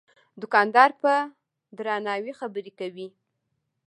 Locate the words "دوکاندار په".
0.41-1.11